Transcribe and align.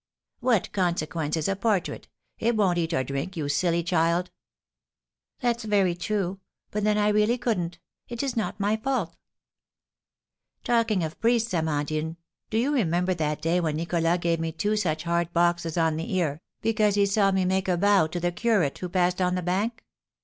"What 0.39 0.71
consequence 0.71 1.37
is 1.37 1.47
a 1.47 1.55
portrait? 1.55 2.07
It 2.39 2.55
won't 2.55 2.79
eat 2.79 2.91
or 2.91 3.03
drink, 3.03 3.37
you 3.37 3.47
silly 3.47 3.83
child!" 3.83 4.31
"That's 5.41 5.63
very 5.63 5.93
true; 5.93 6.39
but 6.71 6.83
then 6.83 6.97
I 6.97 7.09
really 7.09 7.37
couldn't. 7.37 7.77
It 8.07 8.23
is 8.23 8.35
not 8.35 8.59
my 8.59 8.77
fault." 8.77 9.15
"Talking 10.63 11.03
of 11.03 11.21
priests, 11.21 11.53
Amandine, 11.53 12.17
do 12.49 12.57
you 12.57 12.73
remember 12.73 13.13
that 13.13 13.43
day 13.43 13.59
when 13.59 13.75
Nicholas 13.75 14.17
gave 14.21 14.39
me 14.39 14.51
two 14.51 14.75
such 14.75 15.03
hard 15.03 15.31
boxes 15.33 15.77
on 15.77 15.97
the 15.97 16.15
ear, 16.15 16.41
because 16.63 16.95
he 16.95 17.05
saw 17.05 17.29
me 17.29 17.45
make 17.45 17.67
a 17.67 17.77
bow 17.77 18.07
to 18.07 18.19
the 18.19 18.31
curate, 18.31 18.79
who 18.79 18.89
passed 18.89 19.21
on 19.21 19.35
the 19.35 19.43
bank? 19.43 19.85